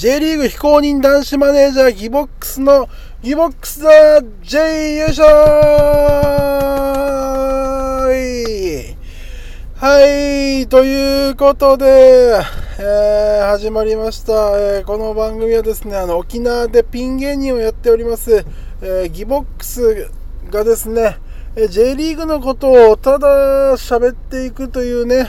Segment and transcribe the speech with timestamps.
[0.00, 2.88] J リーグ非公認男子マネージャーギボックスの
[3.20, 5.28] ギボックスだ J 優勝
[9.76, 12.40] はい、ということで、
[12.78, 14.32] えー始まりました、
[14.78, 18.46] えーこの番組はですね、あの、沖縄でピン芸人をやっております、
[18.80, 20.10] えーギボックス
[20.50, 21.18] がですね、
[21.56, 25.26] え J リーグのことをただ喋っていくというね、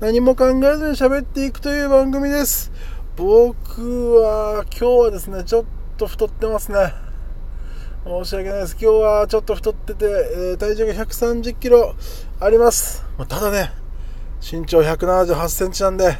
[0.00, 2.72] 何も考えずに喋っていくという番組です。
[3.20, 5.64] 僕は今日はですね、ちょっ
[5.98, 6.94] と太ってますね。
[8.02, 8.78] 申し訳ないです。
[8.80, 11.94] 今日はちょっと太ってて、えー体重が130キロ
[12.40, 13.04] あります。
[13.28, 13.72] ただね、
[14.40, 16.16] 身長178センチなんで、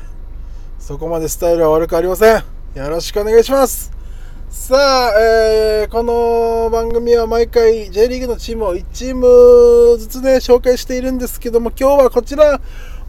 [0.78, 2.44] そこまでスタイルは悪くありません。
[2.74, 3.90] よろしくお願いします。
[4.50, 12.60] さあ、えーこの番組は毎回 J リーグのチームを1チームずつね、紹介しているんですけども、今日はこちら、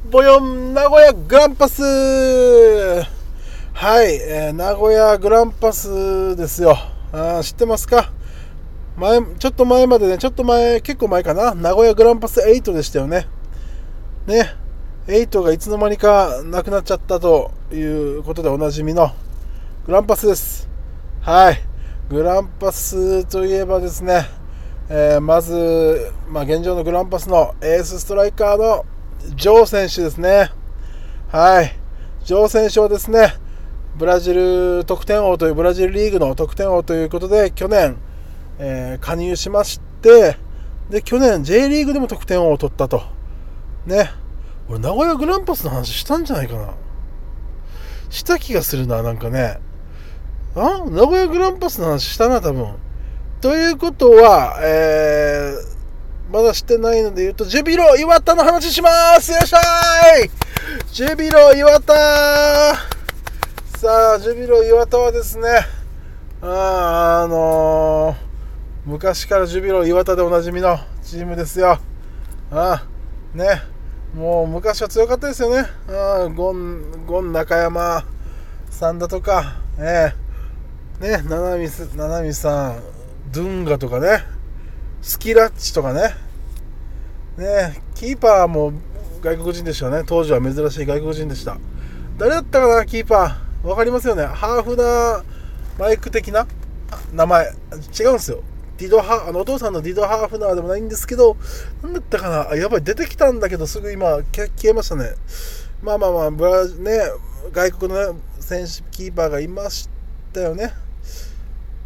[0.09, 3.20] ボヨン名古屋グランパス
[3.73, 6.77] はい、えー名古屋グランパスですよ。
[7.11, 8.11] あ知ってますか？
[8.95, 13.27] 前、ちょっと前までね、ちょっと前、結構前かな、名古屋グランパス8でしたよね。
[14.27, 14.53] ね、
[15.07, 19.11] 8がいつの間にかなくなっちゃったということでおなじみの
[19.87, 20.69] グランパスです。
[21.21, 21.61] はい。
[22.09, 24.25] グランパスといえばですね、
[24.89, 28.85] えーまず、まあ、現状のグランパスのエースストライカーの
[29.35, 30.51] ジョー選手ですね。
[31.29, 31.75] はい。
[32.23, 33.33] ジョー選手はですね、
[34.01, 37.97] ブラジル得点王というブラジルリーグの得点王ということで、去年、
[38.57, 40.37] えー加入しまして、
[40.89, 43.03] で、去年 J リーグでも得点王を取ったと。
[43.85, 44.09] ね。
[44.67, 46.73] 俺、名古屋グランパスの話したんじゃないかな。
[48.09, 49.59] した気がするな、なんかね。
[50.55, 50.83] あ？
[50.89, 52.73] 名古屋グランパスの話したな、多分。
[53.39, 60.31] ということは、えー、まだしてないので言うと、ジュビロ岩田の話しますよっしゃーい
[60.91, 62.90] ジュビロ岩田
[63.81, 65.47] さあ、ジュビロ岩田はですね、
[66.39, 71.79] ああのー昔からジュビロ岩田でおなじみのチームですよ。
[72.51, 72.85] あ
[73.33, 73.63] ね、
[74.13, 75.67] もう昔は強かったですよね。
[75.89, 78.05] あゴン、ゴン中山
[78.69, 80.13] さんだとか、え
[81.01, 82.83] えね、七海す七海さん、
[83.31, 84.19] ドゥンガとかね、
[85.01, 86.13] スキラッチとかね、
[87.35, 88.73] ね、キーパーも
[89.23, 90.03] 外国人でしたね。
[90.05, 91.57] 当時は珍しい外国人でした。
[92.19, 93.50] 誰だったかな、キーパー？
[93.63, 94.25] わかりますよね。
[94.25, 95.23] ハーフな
[95.77, 96.47] マイク的な
[97.13, 97.45] 名前。
[97.99, 98.41] 違うんですよ。
[98.77, 101.37] ディドハあのお父さんのディドハーフナーでもないんですけど、
[101.83, 105.13] なんだったかなあやばい、出てきたんだけど、すぐ今、消消えましたね。
[105.83, 106.99] まあまあまあ、ブラね、
[107.51, 109.87] 外国の、ね、選手、キーパーがいまし
[110.33, 110.73] たよね。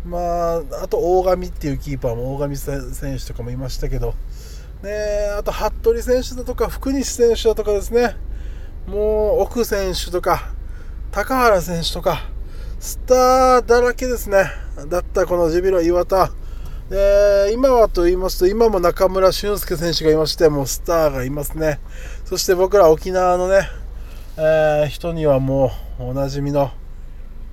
[0.06, 4.14] まあ、あと大神っていうキーパーも大神選手とかもいましたけど、
[4.84, 8.16] ね、あと服部選手だとか福西選手だとかですね、
[8.88, 10.55] もう奥選手とか
[11.16, 12.24] 高原選手とか
[12.78, 14.52] スターだらけですね、
[14.90, 16.30] だったこのジュビロ岩田。
[16.90, 21.80] で今はと言いますと、今も中村俊輔選手がいまして、もうスターがいますね。
[22.26, 23.70] そして僕ら沖縄のね、
[24.36, 25.72] えー人にはも
[26.02, 26.72] うおなじみの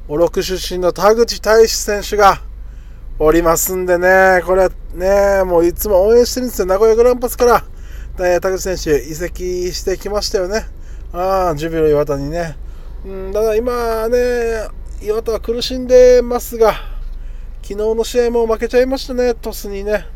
[0.09, 2.43] 小六出身の田口大志選手が
[3.21, 6.67] おりますんでね、これね、もういつも応援してるんですよ。
[6.67, 10.67] 名古屋グランパスから、田口選手移籍してきましたよね。
[11.13, 12.57] ああ、ジュビロ岩田にね。
[13.05, 14.69] うん、ただ今ね、
[15.03, 16.75] 岩田は苦しんでますが、
[17.63, 20.07] 昨日の試合も負けちゃいましたね、トスにね。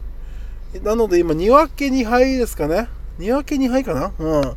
[0.82, 2.88] なので今、2分け2敗ですかね。
[3.18, 4.12] 2分け2敗かな？
[4.18, 4.56] うん。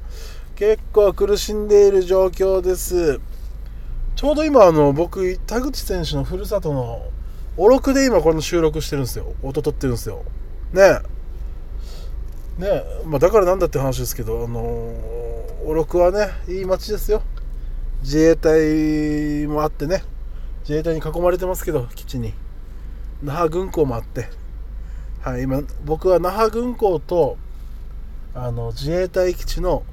[0.55, 3.19] 結構苦しんでいる状況です。
[4.15, 7.01] ちょうど今、あの、僕、田口選手のふるさとの、
[7.57, 9.33] おろくで今この収録してるんですよ。
[9.41, 10.23] 音撮ってるんですよ。
[10.73, 12.61] ねえ。
[12.61, 12.83] ねえ。
[13.05, 17.23] まあ、だからなんだって話ですけど、あのー、おろくはね、いい街ですよ。
[18.01, 20.03] 自衛隊もあってね。
[20.61, 22.33] 自衛隊に囲まれてますけど、基地に。
[23.21, 24.27] 那覇軍港もあって。
[25.21, 27.37] はい、今、僕は那覇軍港と、
[28.33, 29.83] あの、自衛隊基地の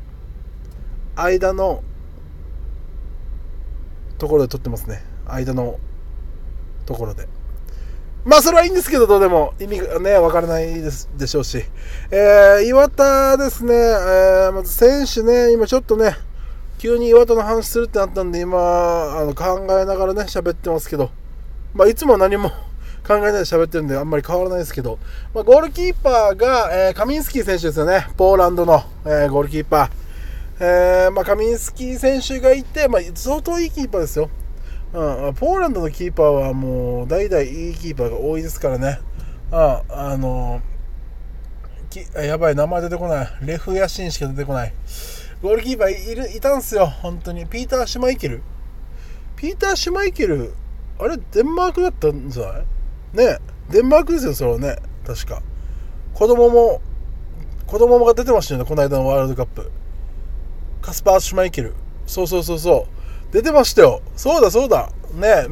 [1.17, 1.83] 間の
[4.19, 5.03] ところで撮ってますね。
[5.27, 5.79] 間の
[6.85, 7.29] ところで。
[8.25, 11.65] まあ、それはいいんですけど、どうでも意味がね、わからないですでしょうし。
[12.11, 16.17] えー、岩田ですね、えー、まず選手ね、今ちょっとね、
[16.79, 21.11] 急に岩田の話するってなったんで、今、あの考えながらね、喋ってますけど、
[21.75, 22.51] まあ、いつも何も
[23.07, 24.99] 考えないで喋ってるんで、あんまり変わらないですけど、
[25.35, 29.91] まあ、ゴールキーパーが、えーカミンスキー選手ですよね、ポーランドの、えーゴールキーパー。
[30.59, 34.31] えーまあ、カミンスキー選手がいて、まあ、相当いいキーパーですよ。
[34.95, 39.01] うん、ポーランドのキーパーはもう代々いいキーパーが多いですからね。
[39.53, 40.63] ああの
[41.91, 43.29] きやばい、名前出てこない。
[43.43, 44.73] レフヤシンしか出てこない。
[45.43, 47.47] ゴールキーパーいるいたんすよ、本当に。
[47.47, 48.43] ピーター・シュマイケル。
[49.37, 50.55] ピーター・シュマイケル
[50.99, 52.65] あれデンマークだったんじゃない？
[53.33, 53.39] ね
[53.71, 54.77] デンマークですよそれはね。
[55.07, 55.43] 確か。
[56.15, 56.81] 子供も
[57.67, 59.71] 子供もが出てましたよねこの間のワールドカップ。
[60.81, 61.75] カスパー・シュマイケル。
[62.07, 62.87] そうそうそうそ
[63.31, 63.33] う。
[63.33, 64.01] 出てましたよ。
[64.17, 64.91] そうだそうだ。
[65.13, 65.47] ね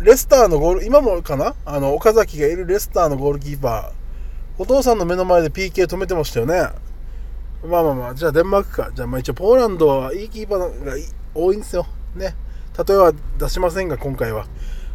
[0.00, 1.54] レスターのゴール今もかな？
[1.66, 4.62] あの岡崎がいるレスターのゴールキーパー。
[4.62, 6.70] お父さんの目の前で PK 止めてましたよね。
[7.64, 8.90] まあまあまあじゃあデンマークか。
[8.94, 10.94] じゃあまあ一応ポーランドはいいキーパーが
[11.34, 11.86] 多いんですよ。
[12.14, 12.34] ね。
[12.86, 14.46] 例えは出しませんが今回は、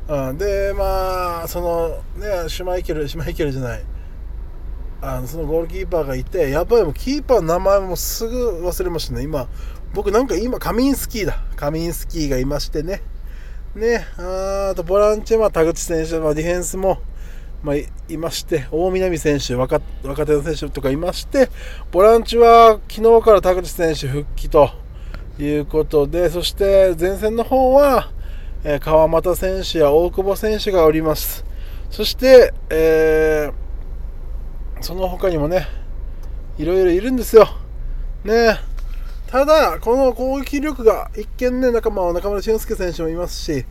[0.08, 3.84] うん、でまあそのねシュマイケルシュマイケルじゃない。
[5.02, 9.24] あのそのゴールキーパーがいてやっぱりもうキーパーの名前もすぐ忘れましたね。
[9.24, 9.48] 今
[9.94, 11.44] 僕なんか今カミンスキーだ。
[11.56, 13.02] カミンスキーがいましてね。
[13.76, 14.06] ね。
[14.18, 17.00] あとボランチは田口選手、まあ、ディフェンスも、
[17.64, 21.50] まあ、いまして大南選手若若手の選手とかいまして
[21.92, 24.72] ボランチは昨日から田口選手復帰と
[25.40, 28.10] いうことでそして前線の方は、
[28.64, 31.46] えー、川又選手や大久保選手がおります
[31.90, 33.72] そして、えー
[34.82, 35.68] その他にもね、
[36.58, 37.48] いろいろいるんですよ。
[38.26, 38.60] ね
[39.28, 43.66] ただ、この攻撃力が一見ね、仲間は中村俊輔選手もいますし、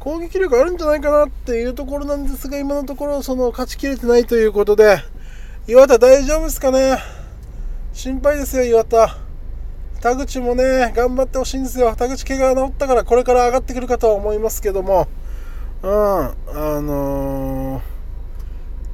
[0.00, 4.98] 攻撃力あるんじゃないかなっていうところなんですが、今のところその勝ちきれてないということで、
[5.68, 6.98] 磐田大丈夫ですかね？
[7.92, 9.18] 心配ですよ、磐田。
[10.00, 11.94] 田口もね、頑張ってほしいんですよ。
[11.94, 15.06] 田口怪我が治ったからこれから上がってくるかとは思いますけども、
[15.82, 16.34] うん、あ
[16.80, 17.90] のー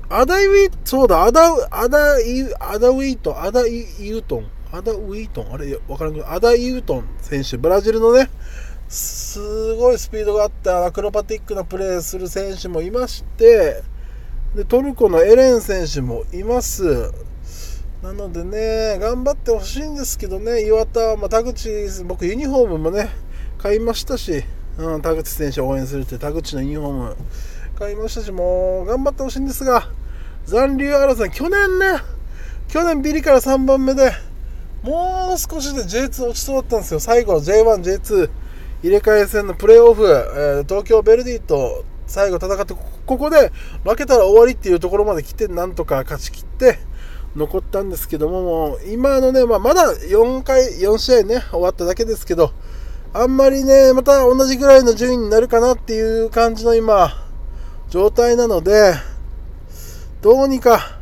[0.09, 8.31] アダイウィそうだ、アダ、アダイ、アダウィートン、アダイユートン、アダウィートン、あれ、わからんけど、アダイユートン選手、ブラジルのね、
[8.89, 13.83] すごいスピードがあったアクロバティックなプレーする選手もいまして、
[14.55, 17.13] でトルコのエレン選手もいます。
[18.03, 21.69] なのでね、頑張ってほしいんですけどね、岩田、まあ、田口、
[22.05, 23.09] 僕ユニフォームもね、
[23.59, 24.45] 買いましたし、
[24.79, 27.17] うん、田口選手を応援するって田口のユニフォーム
[27.79, 29.91] 買いましたし、もう頑張ってほしいんですが、
[30.45, 31.99] 残留争い、去年ね、
[32.69, 34.13] 去年ビリから3番目で、
[34.83, 37.01] もう少しで J2 落ちそうだったんですよ。
[37.01, 38.31] 最後の J1、J2
[38.87, 42.75] 入れ替え戦のプレーオフ、え、東京ベルディと最後戦って、
[43.05, 43.51] ここで
[43.85, 46.79] 負けたら終わりっていうところまで来て、なんとか勝ち切って
[47.35, 52.53] 残ったんですけども、も今のね、まあ、まだ4回、4試合ね、終わっただけですけど、
[53.13, 57.11] あんまりね、また同じぐらいの順位になるかなっていう感じの今、
[57.89, 58.95] 状態なので、
[60.23, 61.01] どうにか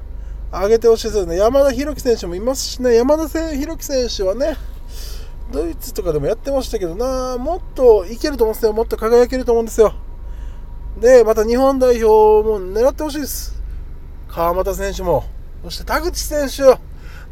[0.50, 1.36] 上げてほしいですよね。
[1.36, 4.56] 山田裕樹選手もいますしね、山田裕樹選手はね、
[5.54, 8.72] ドイツとかでもやってましたけどな、もっといけると思うんですよ。
[8.72, 9.94] もっと輝けると思うんですよ。
[10.98, 13.54] で、また日本代表も狙ってほしいです。
[14.28, 15.24] 川又選手も。
[15.62, 16.76] そして田口選手。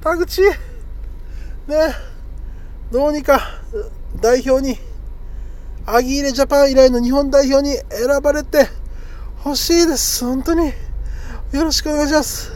[0.01, 0.41] 田口？
[0.43, 0.51] ね、
[2.93, 3.41] どうにか
[4.21, 4.79] 代表に、
[5.85, 8.69] アギーレジャパン以来の日本代表に選ばれて
[9.39, 10.25] ほしいです。
[10.25, 10.67] 本当に。
[10.67, 12.53] よろしくお願いします。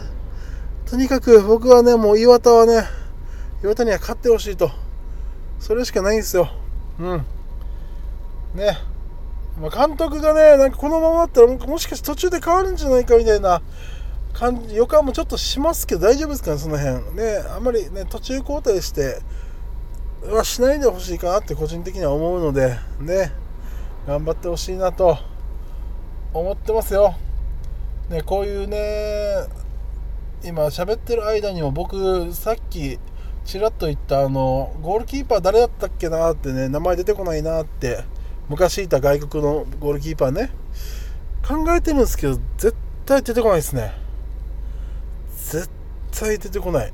[0.88, 2.84] とにかく僕はね、もう岩田はね、
[3.64, 4.70] 岩田には勝ってほしいと。
[5.66, 6.48] それしかないんですよ。
[7.00, 7.26] うん。
[8.54, 8.78] ね。
[9.60, 13.60] まあ、監督がね、なんかこのままだったらもしかして途中で変わるんじゃないかみたいな
[14.32, 17.16] 感じ、予感もちょっとしますけど大丈夫ですかね、その辺。
[17.16, 19.18] ね、あんまりね、途中交代して
[20.30, 23.32] はしないでほしいかなって個人的には思うので、ね、
[24.06, 25.18] 頑張ってほしいなと
[26.32, 27.16] 思ってますよ。
[28.08, 29.48] ね、こういうね
[30.44, 33.00] 今喋ってる間にも僕さっき
[33.46, 38.04] ちらっと言ったあのゴールキーパー誰だったっけなってね名前出てこないなって
[38.48, 40.50] 昔いた外国のゴールキーパーね。
[41.46, 42.74] 考えてるんですけど絶
[43.06, 43.92] 対出てこないですね。
[45.30, 45.70] 絶
[46.10, 46.92] 対出てこない。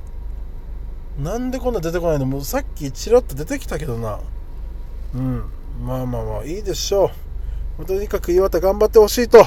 [1.19, 2.27] なんでこんな出てこないの？
[2.27, 4.21] もうさっきちらっと出てきたけどな。
[5.15, 5.45] うん。
[5.83, 7.11] まあまあまあいいでしょ
[7.79, 7.87] う。
[7.87, 9.43] とにかく岩田頑張ってほしいと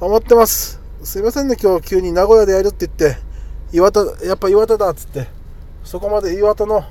[0.00, 0.80] 思ってます。
[1.02, 3.20] すいませんね、今日急に名古屋でやるって言って、
[3.72, 5.28] 岩田、やっぱ岩田だっつって、
[5.84, 6.84] そこまで岩田の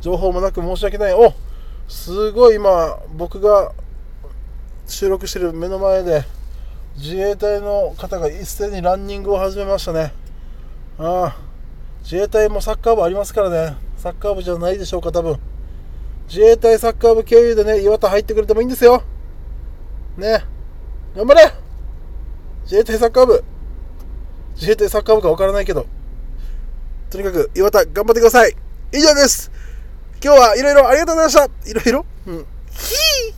[0.00, 1.14] 情報もなく申し訳ない。
[1.14, 1.32] お
[1.88, 3.72] すごい今、僕が
[4.86, 6.24] 収録してる目の前で、
[6.96, 10.12] 自衛隊の方が一斉にランニングを始めましたね。
[10.98, 11.36] ああ、
[12.02, 13.76] 自衛隊もサッカー部ありますからね。
[13.96, 15.38] サッカー部じゃないでしょうか、多分。
[16.28, 19.02] 自衛隊サッカー部経由でね、岩田入ってくれてもいいんですよ。
[20.16, 20.44] ね。
[21.14, 21.52] 頑張れ
[22.62, 23.44] 自衛隊サッカー部
[24.54, 25.86] 自衛隊サッカー部か分からないけど
[27.12, 28.56] とにかく岩田頑張ってください。
[28.90, 29.50] 以上です。
[30.24, 31.70] 今日はいろいろありがとうございました。
[31.70, 32.46] いろいろうん。
[32.70, 33.34] ひー